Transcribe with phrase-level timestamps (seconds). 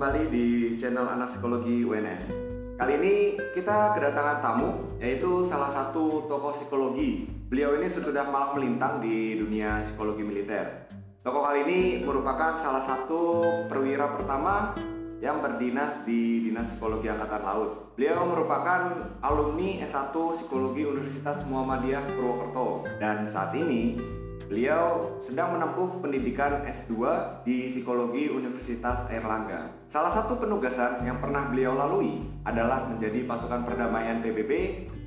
[0.00, 0.46] kembali di
[0.80, 2.32] channel Anak Psikologi UNS.
[2.80, 7.28] Kali ini kita kedatangan tamu, yaitu salah satu tokoh psikologi.
[7.52, 10.88] Beliau ini sudah malang melintang di dunia psikologi militer.
[11.20, 14.72] Tokoh kali ini merupakan salah satu perwira pertama
[15.20, 17.92] yang berdinas di Dinas Psikologi Angkatan Laut.
[17.92, 24.00] Beliau merupakan alumni S1 Psikologi Universitas Muhammadiyah Purwokerto dan saat ini
[24.50, 26.98] Beliau sedang menempuh pendidikan S2
[27.46, 29.70] di Psikologi Universitas Airlangga.
[29.86, 34.50] Salah satu penugasan yang pernah beliau lalui adalah menjadi pasukan perdamaian PBB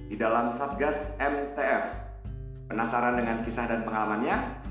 [0.07, 1.83] di dalam Satgas MTF.
[2.71, 4.63] Penasaran dengan kisah dan pengalamannya?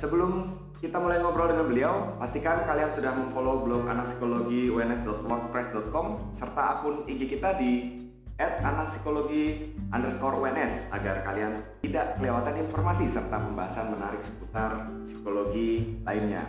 [0.00, 7.28] Sebelum kita mulai ngobrol dengan beliau, pastikan kalian sudah memfollow blog uns.wordpress.com serta akun IG
[7.28, 8.05] kita di
[8.36, 16.44] at anakpsikologi underscore UNS agar kalian tidak kelewatan informasi serta pembahasan menarik seputar psikologi lainnya.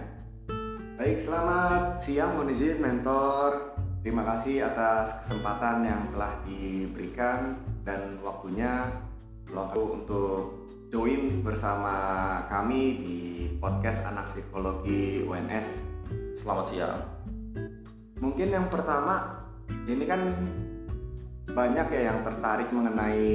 [1.00, 3.80] Baik, selamat siang izin mentor.
[4.04, 8.92] Terima kasih atas kesempatan yang telah diberikan dan waktunya
[9.48, 11.96] luangkan untuk join bersama
[12.52, 13.20] kami di
[13.64, 15.68] podcast Anak Psikologi UNS.
[16.36, 17.00] Selamat siang.
[18.20, 19.44] Mungkin yang pertama,
[19.88, 20.22] ini kan
[21.58, 23.34] banyak ya yang tertarik mengenai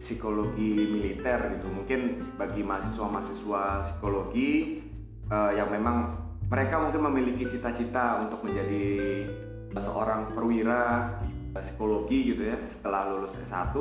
[0.00, 1.68] psikologi militer gitu.
[1.68, 2.00] Mungkin
[2.40, 4.80] bagi mahasiswa-mahasiswa psikologi
[5.28, 6.16] uh, yang memang
[6.48, 9.28] mereka mungkin memiliki cita-cita untuk menjadi
[9.76, 11.12] seorang perwira
[11.52, 13.76] psikologi gitu ya setelah lulus S1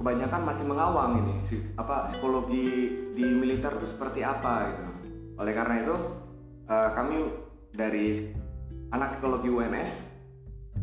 [0.00, 1.34] kebanyakan masih mengawang ini
[1.76, 4.84] apa psikologi di militer itu seperti apa gitu.
[5.36, 5.96] Oleh karena itu
[6.72, 7.28] uh, kami
[7.76, 8.32] dari
[8.88, 10.13] anak psikologi UNS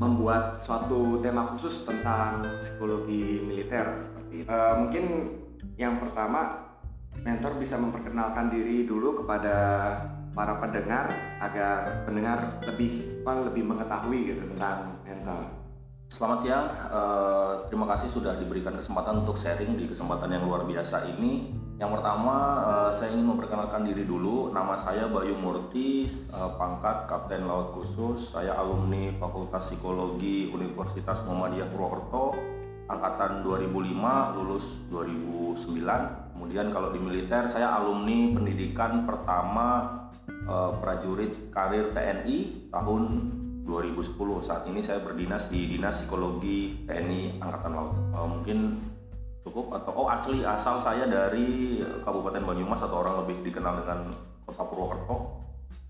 [0.02, 4.50] membuat suatu tema khusus tentang psikologi militer seperti itu.
[4.50, 5.06] Uh, mungkin
[5.78, 6.74] yang pertama
[7.22, 9.54] mentor bisa memperkenalkan diri dulu kepada
[10.34, 11.06] para pendengar
[11.38, 15.46] agar pendengar lebih lebih mengetahui gitu tentang mentor.
[16.10, 21.08] Selamat siang, uh, terima kasih sudah diberikan kesempatan untuk sharing di kesempatan yang luar biasa
[21.14, 21.54] ini.
[21.82, 24.54] Yang pertama, uh, saya ingin memperkenalkan diri dulu.
[24.54, 28.30] Nama saya Bayu Murti, uh, pangkat Kapten Laut Khusus.
[28.30, 32.38] Saya alumni Fakultas Psikologi Universitas Muhammadiyah Purwokerto,
[32.86, 34.62] angkatan 2005, lulus
[34.94, 36.38] 2009.
[36.38, 40.06] Kemudian kalau di militer, saya alumni pendidikan pertama
[40.46, 43.02] uh, prajurit karir TNI tahun
[43.66, 44.46] 2010.
[44.46, 47.98] Saat ini saya berdinas di Dinas Psikologi TNI Angkatan Laut.
[48.14, 48.91] Mungkin
[49.46, 49.76] cukup?
[49.76, 54.00] Atau oh asli asal saya dari Kabupaten Banyumas atau orang lebih dikenal dengan
[54.46, 55.16] Kota Purwokerto?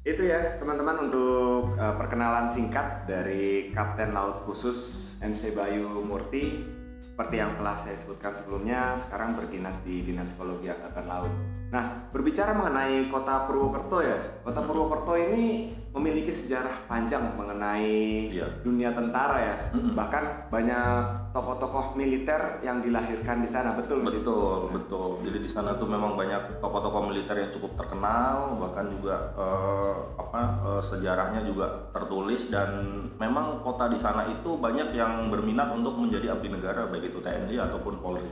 [0.01, 6.65] Itu ya teman-teman untuk uh, perkenalan singkat dari Kapten Laut Khusus MC Bayu Murti.
[7.01, 12.51] Seperti yang telah saya sebutkan sebelumnya sekarang berdinas di Dinas Psikologi Angkatan Laut nah berbicara
[12.51, 18.47] mengenai Kota Purwokerto ya Kota Purwokerto ini memiliki sejarah panjang mengenai iya.
[18.63, 19.55] dunia tentara ya.
[19.75, 19.91] Mm-hmm.
[19.91, 21.03] Bahkan banyak
[21.35, 23.99] tokoh-tokoh militer yang dilahirkan di sana, betul?
[23.99, 24.59] Betul, betul.
[24.71, 25.09] betul.
[25.27, 30.41] Jadi di sana tuh memang banyak tokoh-tokoh militer yang cukup terkenal, bahkan juga uh, apa
[30.63, 32.71] uh, sejarahnya juga tertulis dan
[33.19, 37.67] memang kota di sana itu banyak yang berminat untuk menjadi abdi negara baik itu TNI
[37.67, 38.31] ataupun Polri.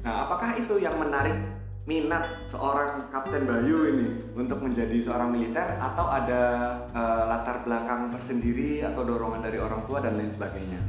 [0.00, 6.06] Nah, apakah itu yang menarik minat seorang Kapten Bayu ini untuk menjadi seorang militer atau
[6.12, 6.42] ada
[6.92, 10.80] uh, latar belakang tersendiri atau dorongan dari orang tua dan lain sebagainya?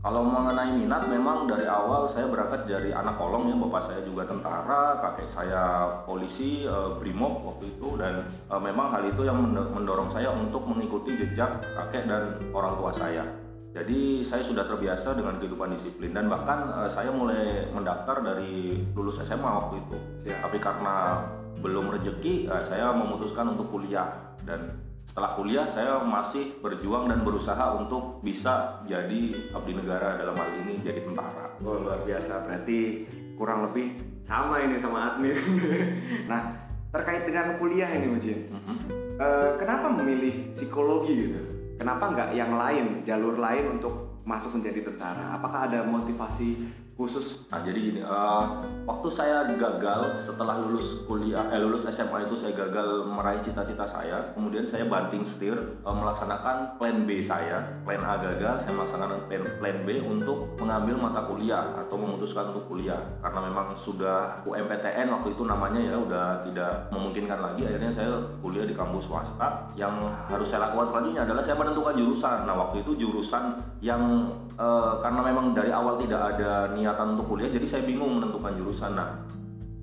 [0.00, 4.24] Kalau mengenai minat, memang dari awal saya berangkat dari anak kolong ya, bapak saya juga
[4.24, 5.62] tentara, kakek saya
[6.08, 11.20] polisi, e, brimob waktu itu, dan e, memang hal itu yang mendorong saya untuk mengikuti
[11.20, 13.28] jejak kakek dan orang tua saya.
[13.70, 19.22] Jadi saya sudah terbiasa dengan kehidupan disiplin dan bahkan uh, saya mulai mendaftar dari lulus
[19.22, 19.96] SMA waktu itu.
[20.26, 20.42] Ya.
[20.42, 21.22] Tapi karena
[21.62, 24.74] belum rezeki, uh, saya memutuskan untuk kuliah dan
[25.06, 30.82] setelah kuliah saya masih berjuang dan berusaha untuk bisa jadi abdi negara dalam hal ini
[30.82, 31.54] jadi tentara.
[31.62, 32.46] Oh, luar biasa.
[32.46, 33.06] Berarti
[33.38, 33.94] kurang lebih
[34.26, 35.38] sama ini sama admin.
[36.30, 36.58] nah,
[36.90, 38.38] terkait dengan kuliah ini, Mujin.
[38.50, 38.76] Mm -hmm.
[39.18, 41.49] uh, kenapa memilih psikologi gitu?
[41.80, 45.32] Kenapa nggak yang lain jalur lain untuk masuk menjadi tentara?
[45.40, 46.60] Apakah ada motivasi
[47.00, 47.40] khusus?
[47.48, 52.52] Nah jadi gini, uh, waktu saya gagal setelah lulus kuliah, eh lulus SMA itu saya
[52.52, 54.36] gagal meraih cita-cita saya.
[54.36, 57.64] Kemudian saya banting setir uh, melaksanakan plan B saya.
[57.88, 62.68] Plan A gagal, saya melaksanakan plan, plan B untuk mengambil mata kuliah atau memutuskan untuk
[62.68, 67.64] kuliah karena memang sudah UMPTN waktu itu namanya ya udah tidak memungkinkan lagi.
[67.64, 68.12] Akhirnya saya
[68.44, 69.72] kuliah di kampus swasta.
[69.72, 72.44] Yang harus saya lakukan selanjutnya adalah saya menentukan jurusan.
[72.44, 74.28] Nah waktu itu jurusan yang
[74.60, 78.58] uh, karena memang dari awal tidak ada niat niatan untuk kuliah jadi saya bingung menentukan
[78.58, 79.22] jurusan nah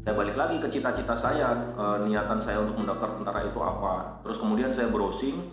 [0.04, 4.40] saya balik lagi ke cita-cita saya e, niatan saya untuk mendaftar tentara itu apa terus
[4.40, 5.44] kemudian saya browsing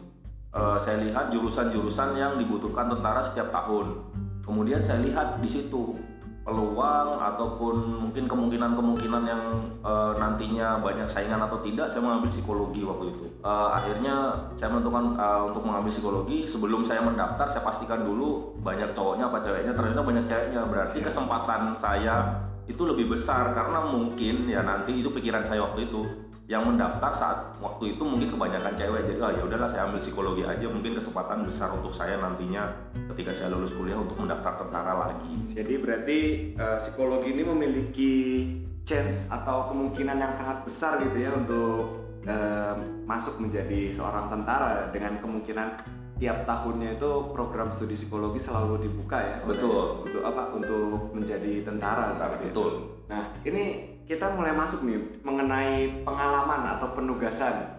[0.55, 4.01] uh, saya lihat jurusan-jurusan yang dibutuhkan tentara setiap tahun.
[4.47, 5.99] Kemudian saya lihat di situ
[6.45, 9.43] peluang ataupun mungkin kemungkinan-kemungkinan yang
[9.81, 13.25] uh, nantinya banyak saingan atau tidak saya mengambil psikologi waktu itu.
[13.41, 14.15] Uh, akhirnya
[14.61, 16.45] saya menentukan uh, untuk mengambil psikologi.
[16.45, 19.73] Sebelum saya mendaftar saya pastikan dulu banyak cowoknya apa ceweknya.
[19.73, 20.61] Ternyata banyak ceweknya.
[20.69, 26.01] Berarti kesempatan saya itu lebih besar karena mungkin ya nanti itu pikiran saya waktu itu
[26.45, 30.45] yang mendaftar saat waktu itu mungkin kebanyakan cewek jadi oh, ya udahlah saya ambil psikologi
[30.45, 32.69] aja mungkin kesempatan besar untuk saya nantinya
[33.17, 35.57] ketika saya lulus kuliah untuk mendaftar tentara lagi.
[35.57, 36.19] Jadi berarti
[36.61, 38.13] uh, psikologi ini memiliki
[38.85, 41.97] chance atau kemungkinan yang sangat besar gitu ya untuk
[42.29, 42.77] uh,
[43.09, 45.81] masuk menjadi seorang tentara dengan kemungkinan
[46.21, 49.37] tiap tahunnya itu program studi psikologi selalu dibuka ya?
[49.49, 50.05] Betul.
[50.05, 50.53] Untuk apa?
[50.53, 52.13] Untuk menjadi tentara.
[52.13, 53.01] Tentara betul.
[53.09, 57.73] Nah ini kita mulai masuk nih mengenai pengalaman atau penugasan.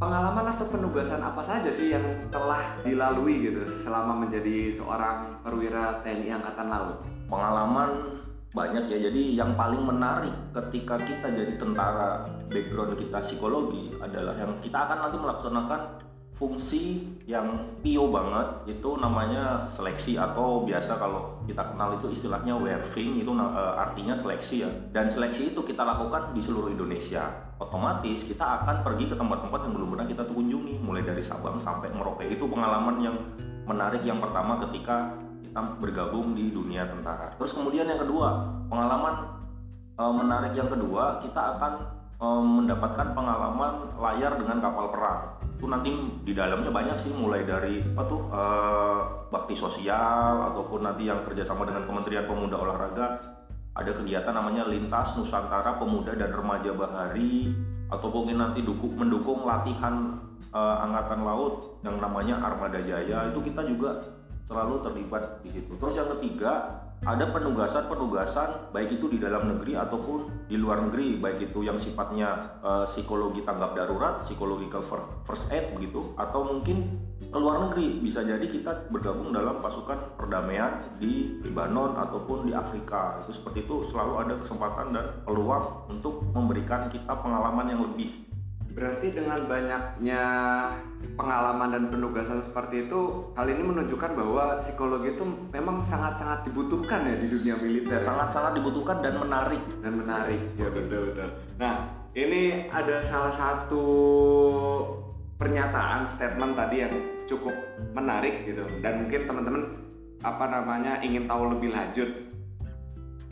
[0.00, 2.02] Pengalaman atau penugasan apa saja sih yang
[2.32, 6.96] telah dilalui gitu selama menjadi seorang perwira TNI Angkatan Laut?
[7.28, 8.18] Pengalaman
[8.50, 8.98] banyak ya.
[9.06, 14.98] Jadi yang paling menarik ketika kita jadi tentara, background kita psikologi adalah yang kita akan
[15.06, 15.80] nanti melaksanakan
[16.40, 23.20] fungsi yang pio banget itu namanya seleksi atau biasa kalau kita kenal itu istilahnya werving
[23.20, 24.70] itu uh, artinya seleksi ya.
[24.88, 27.28] Dan seleksi itu kita lakukan di seluruh Indonesia.
[27.60, 31.92] Otomatis kita akan pergi ke tempat-tempat yang belum pernah kita kunjungi mulai dari Sabang sampai
[31.92, 32.24] Merauke.
[32.24, 33.20] Itu pengalaman yang
[33.68, 37.36] menarik yang pertama ketika kita bergabung di dunia tentara.
[37.36, 39.28] Terus kemudian yang kedua pengalaman
[40.00, 45.40] uh, menarik yang kedua kita akan mendapatkan pengalaman layar dengan kapal perang.
[45.56, 45.88] Itu nanti
[46.24, 49.00] di dalamnya banyak sih mulai dari apa tuh uh,
[49.32, 53.20] bakti sosial ataupun nanti yang kerjasama dengan Kementerian Pemuda Olahraga.
[53.72, 57.54] Ada kegiatan namanya Lintas Nusantara Pemuda dan Remaja Bahari
[57.88, 60.20] atau mungkin nanti dukung, mendukung latihan
[60.52, 63.32] uh, angkatan laut yang namanya Armada Jaya.
[63.32, 63.96] Itu kita juga
[64.44, 65.72] selalu terlibat di situ.
[65.78, 71.48] Terus yang ketiga ada penugasan-penugasan baik itu di dalam negeri ataupun di luar negeri baik
[71.48, 74.68] itu yang sifatnya uh, psikologi tanggap darurat, psikologi
[75.24, 78.04] first aid begitu atau mungkin ke luar negeri.
[78.04, 83.16] Bisa jadi kita bergabung dalam pasukan perdamaian di Lebanon ataupun di Afrika.
[83.24, 88.29] Itu seperti itu selalu ada kesempatan dan peluang untuk memberikan kita pengalaman yang lebih
[88.70, 90.22] Berarti dengan banyaknya
[91.18, 97.18] pengalaman dan penugasan seperti itu, hal ini menunjukkan bahwa psikologi itu memang sangat-sangat dibutuhkan ya
[97.18, 98.00] di dunia militer.
[98.06, 99.62] Sangat-sangat dibutuhkan dan menarik.
[99.82, 101.28] Dan menarik, ya betul betul.
[101.58, 103.84] Nah, ini ada salah satu
[105.40, 106.94] pernyataan statement tadi yang
[107.24, 107.54] cukup
[107.96, 109.62] menarik gitu dan mungkin teman-teman
[110.20, 112.10] apa namanya ingin tahu lebih lanjut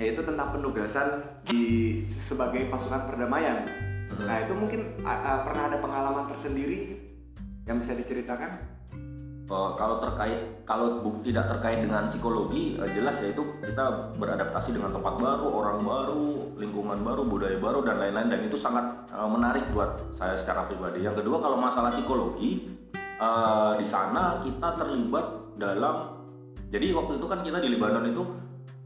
[0.01, 3.67] yaitu tentang penugasan di sebagai pasukan perdamaian
[4.09, 4.25] Hmm.
[4.25, 6.97] Nah itu mungkin uh, pernah ada pengalaman tersendiri
[7.69, 8.79] yang bisa diceritakan?
[9.49, 14.93] Uh, kalau terkait kalau tidak terkait dengan psikologi uh, jelas ya itu kita beradaptasi dengan
[14.93, 16.29] tempat baru, orang baru,
[16.61, 21.01] lingkungan baru, budaya baru dan lain-lain dan itu sangat uh, menarik buat saya secara pribadi.
[21.01, 22.69] Yang kedua kalau masalah psikologi
[23.17, 26.19] uh, di sana kita terlibat dalam
[26.69, 28.23] jadi waktu itu kan kita di Lebanon itu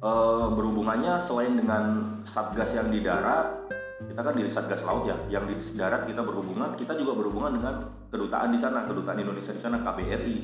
[0.02, 3.71] uh, berhubungannya selain dengan satgas yang di darat
[4.08, 7.74] kita kan di Satgas Laut ya, yang di darat kita berhubungan, kita juga berhubungan dengan
[8.10, 10.36] kedutaan di sana, kedutaan Indonesia di sana, KBRI.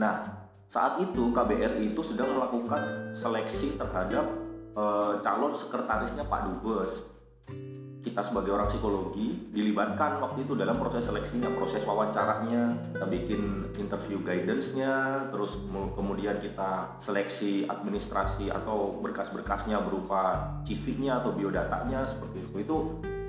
[0.00, 0.24] Nah,
[0.68, 4.26] saat itu KBRI itu sedang melakukan seleksi terhadap
[4.74, 4.84] e,
[5.22, 7.14] calon sekretarisnya Pak Dubes
[8.04, 14.20] kita sebagai orang psikologi dilibatkan waktu itu dalam proses seleksinya, proses wawancaranya, kita bikin interview
[14.20, 15.56] guidance-nya, terus
[15.96, 22.54] kemudian kita seleksi administrasi atau berkas-berkasnya berupa CV-nya atau biodatanya seperti itu.
[22.60, 22.76] Itu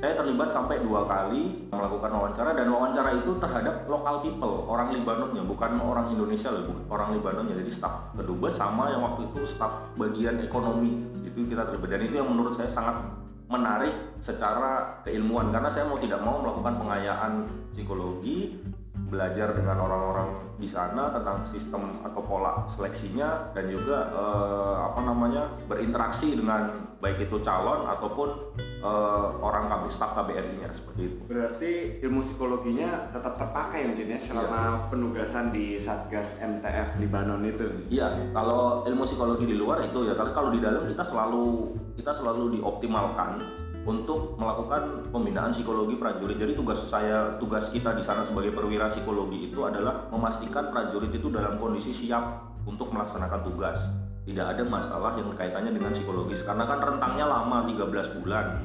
[0.03, 5.47] saya terlibat sampai dua kali melakukan wawancara dan wawancara itu terhadap lokal people, orang Libanonnya,
[5.47, 7.55] bukan orang Indonesia loh, orang Libanonnya.
[7.63, 12.15] Jadi staff kedubes sama yang waktu itu staff bagian ekonomi itu kita terlibat dan itu
[12.19, 15.53] yang menurut saya sangat menarik secara keilmuan.
[15.53, 17.33] Karena saya mau tidak mau melakukan pengayaan
[17.73, 18.57] psikologi
[19.05, 25.51] belajar dengan orang-orang di sana tentang sistem atau pola seleksinya dan juga eh, apa namanya
[25.67, 31.19] berinteraksi dengan baik itu calon ataupun eh, orang kami staf KBRI-nya seperti itu.
[31.27, 31.71] Berarti
[32.01, 34.87] ilmu psikologinya tetap terpakai mungkin ya selama iya.
[34.89, 37.67] penugasan di Satgas MTF Libanon itu.
[37.91, 42.11] Iya, kalau ilmu psikologi di luar itu ya, tapi kalau di dalam kita selalu kita
[42.15, 46.41] selalu dioptimalkan untuk melakukan pembinaan psikologi prajurit.
[46.41, 51.29] Jadi tugas saya, tugas kita di sana sebagai perwira psikologi itu adalah memastikan prajurit itu
[51.29, 53.77] dalam kondisi siap untuk melaksanakan tugas.
[54.25, 58.57] Tidak ada masalah yang kaitannya dengan psikologis karena kan rentangnya lama 13 bulan.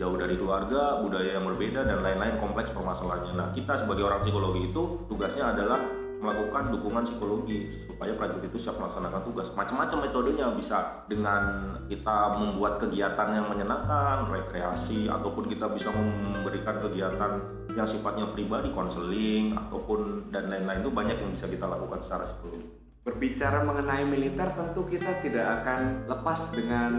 [0.00, 3.36] Jauh dari keluarga, budaya yang berbeda dan lain-lain kompleks permasalahannya.
[3.36, 5.78] Nah, kita sebagai orang psikologi itu tugasnya adalah
[6.22, 9.50] melakukan dukungan psikologi supaya prajurit itu siap melaksanakan tugas.
[9.58, 11.42] Macam-macam metodenya bisa dengan
[11.90, 17.42] kita membuat kegiatan yang menyenangkan, rekreasi ataupun kita bisa memberikan kegiatan
[17.74, 22.64] yang sifatnya pribadi, konseling ataupun dan lain-lain itu banyak yang bisa kita lakukan secara psikologi.
[23.02, 26.92] Berbicara mengenai militer tentu kita tidak akan lepas dengan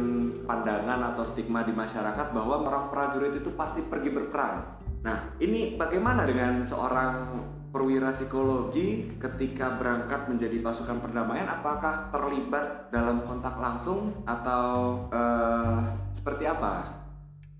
[0.43, 4.83] pandangan atau stigma di masyarakat bahwa orang prajurit itu pasti pergi berperang.
[5.07, 7.39] Nah, ini bagaimana dengan seorang
[7.73, 15.81] perwira psikologi ketika berangkat menjadi pasukan perdamaian apakah terlibat dalam kontak langsung atau uh,
[16.13, 17.01] seperti apa?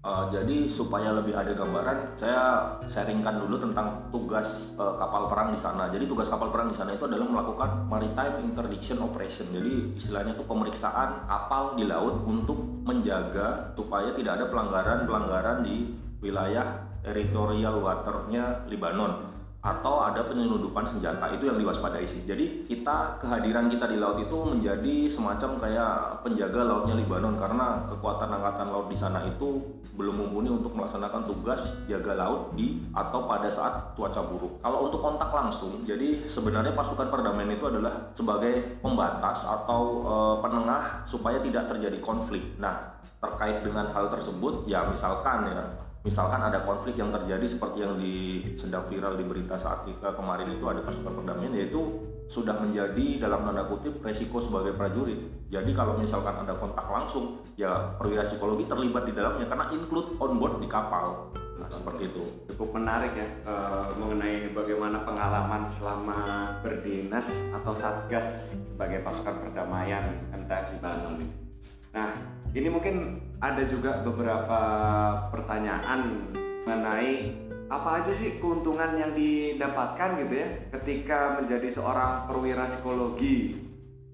[0.03, 5.59] Uh, jadi supaya lebih ada gambaran, saya sharingkan dulu tentang tugas uh, kapal perang di
[5.63, 5.87] sana.
[5.89, 9.47] Jadi tugas kapal perang di sana itu adalah melakukan maritime interdiction operation.
[9.49, 16.83] Jadi istilahnya itu pemeriksaan kapal di laut untuk menjaga supaya tidak ada pelanggaran-pelanggaran di wilayah
[16.99, 19.32] territorial waternya Libanon
[19.63, 22.19] atau ada penyelundupan senjata itu yang diwaspadai sih.
[22.27, 28.27] Jadi kita kehadiran kita di laut itu menjadi semacam kayak penjaga lautnya Libanon karena kekuatan
[28.27, 29.63] angkatan laut di sana itu
[29.95, 34.59] belum mumpuni untuk melaksanakan tugas jaga laut di atau pada saat cuaca buruk.
[34.59, 41.07] Kalau untuk kontak langsung, jadi sebenarnya pasukan perdamaian itu adalah sebagai pembatas atau e, penengah
[41.07, 42.43] supaya tidak terjadi konflik.
[42.59, 47.95] Nah, terkait dengan hal tersebut ya misalkan ya misalkan ada konflik yang terjadi seperti yang
[47.95, 51.79] di sedang viral di berita saat kita kemarin itu ada pasukan perdamaian yaitu
[52.27, 55.19] sudah menjadi dalam tanda kutip resiko sebagai prajurit.
[55.51, 60.39] Jadi kalau misalkan ada kontak langsung, ya perwira psikologi terlibat di dalamnya karena include on
[60.39, 61.29] board di kapal.
[61.61, 62.23] Nah, seperti itu.
[62.49, 66.19] Cukup menarik ya uh, mengenai bagaimana pengalaman selama
[66.65, 71.15] berdinas atau satgas sebagai pasukan perdamaian MTF di Bandung.
[71.93, 72.09] Nah,
[72.53, 74.61] ini mungkin ada juga beberapa
[75.33, 76.29] pertanyaan
[76.63, 77.33] mengenai
[77.67, 83.57] apa aja sih keuntungan yang didapatkan gitu ya ketika menjadi seorang perwira psikologi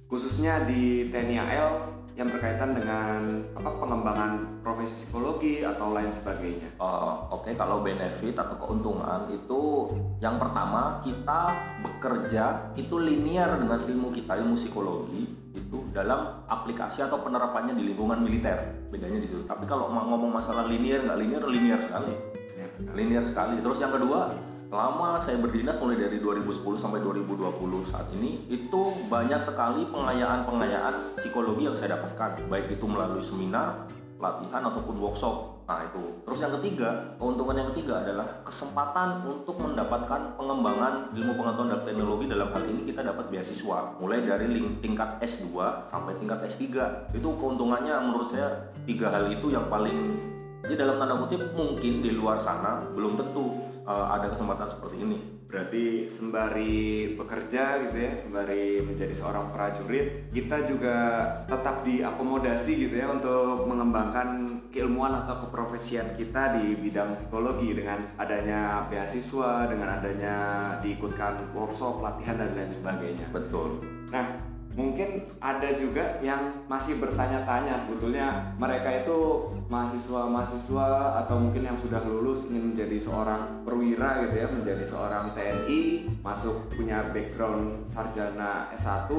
[0.08, 1.70] khususnya di TNI AL
[2.16, 5.19] yang berkaitan dengan apa pengembangan profesi psikologi
[5.66, 6.70] atau lain sebagainya.
[6.78, 7.54] Uh, Oke, okay.
[7.58, 9.90] kalau benefit atau keuntungan itu
[10.22, 11.50] yang pertama kita
[11.82, 15.26] bekerja itu linear dengan ilmu kita ilmu psikologi
[15.58, 18.58] itu dalam aplikasi atau penerapannya di lingkungan militer
[18.94, 19.44] bedanya di situ.
[19.50, 22.14] Tapi kalau ngomong masalah linear nggak linear linear sekali.
[22.14, 22.94] Linear sekali.
[22.96, 23.56] Linear sekali.
[23.66, 24.22] Terus yang kedua
[24.70, 31.66] Selama saya berdinas mulai dari 2010 sampai 2020 saat ini itu banyak sekali pengayaan-pengayaan psikologi
[31.66, 33.90] yang saya dapatkan baik itu melalui seminar,
[34.20, 35.64] pelatihan ataupun workshop.
[35.66, 36.04] Nah itu.
[36.28, 42.26] Terus yang ketiga, keuntungan yang ketiga adalah kesempatan untuk mendapatkan pengembangan ilmu pengetahuan dan teknologi
[42.28, 45.56] dalam hal ini kita dapat beasiswa mulai dari tingkat S2
[45.88, 46.66] sampai tingkat S3.
[47.16, 52.20] Itu keuntungannya menurut saya tiga hal itu yang paling jadi dalam tanda kutip mungkin di
[52.20, 55.20] luar sana belum tentu uh, ada kesempatan seperti ini.
[55.50, 60.98] Berarti sembari bekerja gitu ya, sembari menjadi seorang prajurit, kita juga
[61.50, 68.86] tetap diakomodasi gitu ya untuk mengembangkan keilmuan atau keprofesian kita di bidang psikologi dengan adanya
[68.94, 70.36] beasiswa, dengan adanya
[70.86, 73.26] diikutkan workshop, latihan dan lain sebagainya.
[73.34, 73.82] Betul.
[74.14, 82.00] Nah, mungkin ada juga yang masih bertanya-tanya sebetulnya mereka itu mahasiswa-mahasiswa atau mungkin yang sudah
[82.08, 89.12] lulus ingin menjadi seorang perwira gitu ya menjadi seorang TNI masuk punya background sarjana S1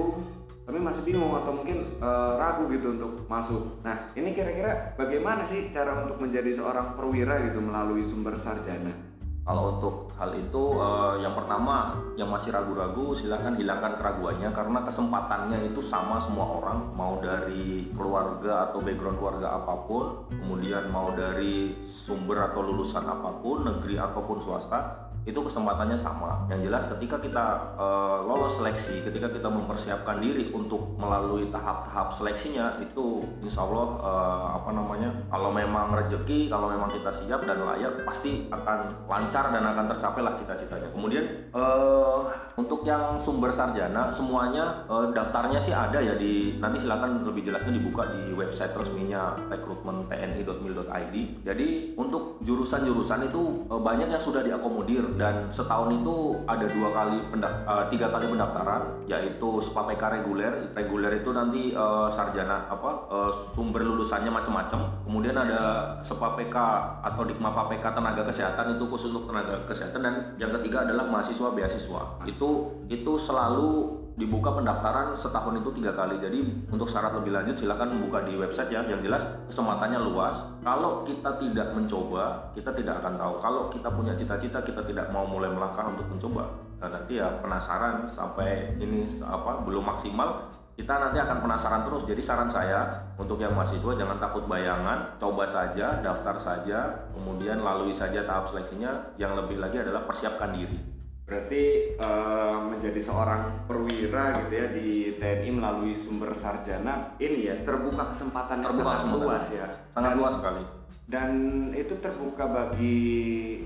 [0.64, 3.82] tapi masih bingung atau mungkin e, ragu gitu untuk masuk.
[3.82, 9.09] Nah, ini kira-kira bagaimana sih cara untuk menjadi seorang perwira gitu melalui sumber sarjana?
[9.40, 15.72] Kalau untuk hal itu uh, yang pertama yang masih ragu-ragu silahkan hilangkan keraguannya karena kesempatannya
[15.72, 21.72] itu sama semua orang mau dari keluarga atau background keluarga apa pun kemudian mau dari
[21.88, 26.48] sumber atau lulusan apa pun negeri ataupun swasta itu kesempatannya sama.
[26.48, 27.46] Yang jelas ketika kita
[27.76, 34.46] uh, lolos seleksi, ketika kita mempersiapkan diri untuk melalui tahap-tahap seleksinya itu insya Allah uh,
[34.56, 39.64] apa namanya kalau memang rezeki, kalau memang kita siap dan layak pasti akan lancar dan
[39.64, 40.88] akan tercapai lah cita-citanya.
[40.94, 47.28] Kemudian uh, untuk yang sumber sarjana semuanya uh, daftarnya sih ada ya di nanti silakan
[47.28, 51.16] lebih jelasnya dibuka di website resminya rekrutmen.tni.mil.id.
[51.44, 51.68] Jadi
[52.00, 57.52] untuk jurusan-jurusan itu uh, banyak yang sudah diakomodir dan setahun itu ada dua kali pendak
[57.66, 60.52] uh, tiga kali pendaftaran yaitu SPAPK reguler.
[60.74, 66.56] Reguler itu nanti uh, sarjana apa uh, sumber lulusannya macam-macam kemudian ada SPAPK
[67.04, 70.00] atau Dikma PPK tenaga kesehatan itu khusus untuk tenaga kesehatan.
[70.00, 72.50] Dan yang ketiga adalah mahasiswa beasiswa itu
[72.88, 76.18] itu selalu dibuka pendaftaran setahun itu tiga kali.
[76.18, 78.82] Jadi untuk syarat lebih lanjut silakan membuka di website ya.
[78.86, 80.40] Yang jelas kesempatannya luas.
[80.62, 83.34] Kalau kita tidak mencoba, kita tidak akan tahu.
[83.38, 88.08] Kalau kita punya cita-cita, kita tidak mau mulai melangkah untuk mencoba, Nah, nanti ya penasaran
[88.08, 90.48] sampai ini apa belum maksimal
[90.80, 92.08] kita nanti akan penasaran terus.
[92.08, 92.88] Jadi saran saya
[93.20, 99.12] untuk yang mahasiswa jangan takut bayangan, coba saja, daftar saja, kemudian lalui saja tahap seleksinya.
[99.20, 100.99] Yang lebih lagi adalah persiapkan diri.
[101.30, 108.10] Berarti uh, menjadi seorang perwira gitu ya di TNI melalui sumber sarjana ini ya terbuka
[108.10, 109.66] kesempatan terbuka sangat luas ya.
[109.94, 110.62] Sangat luas sekali.
[111.06, 111.30] Dan
[111.70, 112.98] itu terbuka bagi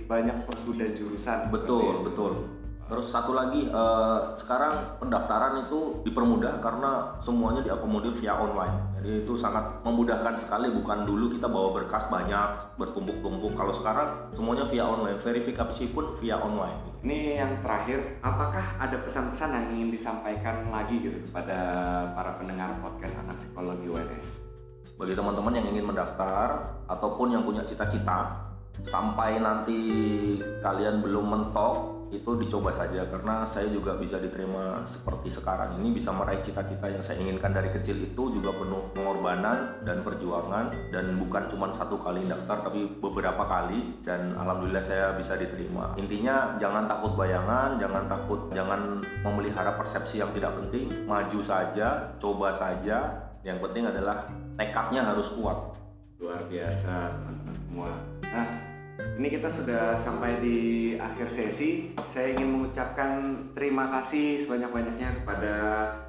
[0.05, 1.49] banyak persudah jurusan.
[1.49, 2.53] Betul, betul.
[2.85, 8.77] Terus satu lagi, uh, sekarang pendaftaran itu dipermudah karena semuanya diakomodir via online.
[9.01, 10.69] Jadi itu sangat memudahkan sekali.
[10.69, 13.57] Bukan dulu kita bawa berkas banyak, bertumpuk-tumpuk.
[13.57, 16.94] Kalau sekarang semuanya via online, verifikasi pun via online.
[17.05, 21.61] Ini yang terakhir, apakah ada pesan-pesan yang ingin disampaikan lagi gitu kepada
[22.17, 24.41] para pendengar podcast anak psikologi UNS?
[24.97, 28.49] Bagi teman-teman yang ingin mendaftar ataupun yang punya cita-cita,
[28.89, 29.77] sampai nanti
[30.65, 36.15] kalian belum mentok itu dicoba saja karena saya juga bisa diterima seperti sekarang ini bisa
[36.15, 41.51] meraih cita-cita yang saya inginkan dari kecil itu juga penuh pengorbanan dan perjuangan dan bukan
[41.51, 45.93] cuma satu kali daftar tapi beberapa kali dan alhamdulillah saya bisa diterima.
[45.99, 52.55] Intinya jangan takut bayangan jangan takut jangan memelihara persepsi yang tidak penting maju saja coba
[52.55, 53.27] saja.
[53.45, 54.25] Yang penting adalah
[54.57, 55.77] tekadnya harus kuat.
[56.17, 57.93] Luar biasa teman-teman semua.
[58.33, 58.64] Nah
[59.19, 60.59] ini kita sudah sampai di
[60.99, 61.95] akhir sesi.
[62.11, 63.11] Saya ingin mengucapkan
[63.55, 65.55] terima kasih sebanyak-banyaknya kepada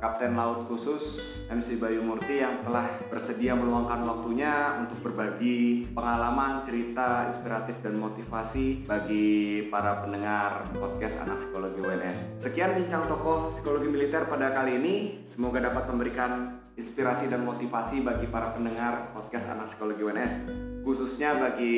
[0.01, 7.29] Kapten Laut Khusus MC Bayu Murti yang telah bersedia meluangkan waktunya untuk berbagi pengalaman, cerita,
[7.29, 12.41] inspiratif dan motivasi bagi para pendengar podcast Anak Psikologi UNS.
[12.41, 14.95] Sekian bincang tokoh psikologi militer pada kali ini.
[15.29, 21.75] Semoga dapat memberikan inspirasi dan motivasi bagi para pendengar podcast Anak Psikologi UNS khususnya bagi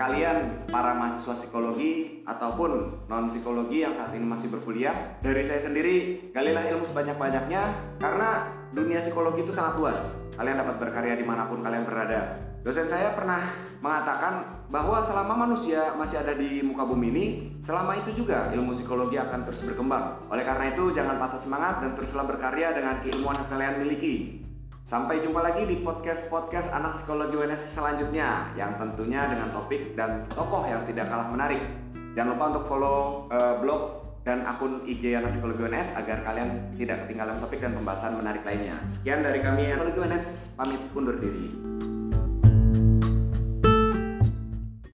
[0.00, 6.26] kalian para mahasiswa psikologi ataupun non psikologi yang saat ini masih berkuliah dari saya sendiri
[6.32, 7.62] galilah ilmu sebanyak-banyaknya
[8.00, 10.00] karena dunia psikologi itu sangat luas.
[10.32, 12.40] Kalian dapat berkarya di mana pun kalian berada.
[12.64, 13.52] Dosen saya pernah
[13.84, 17.24] mengatakan bahwa selama manusia masih ada di muka bumi ini
[17.60, 20.24] selama itu juga ilmu psikologi akan terus berkembang.
[20.32, 24.41] Oleh karena itu jangan patah semangat dan teruslah berkarya dengan keilmuan yang kalian miliki
[24.82, 30.66] Sampai jumpa lagi di podcast-podcast anak psikologi UNS selanjutnya yang tentunya dengan topik dan tokoh
[30.66, 31.62] yang tidak kalah menarik.
[32.18, 32.98] Jangan lupa untuk follow
[33.30, 38.18] uh, blog dan akun IG anak psikologi UNS agar kalian tidak ketinggalan topik dan pembahasan
[38.18, 38.82] menarik lainnya.
[38.90, 40.26] Sekian dari kami psikologi UNS
[40.58, 41.46] pamit undur diri.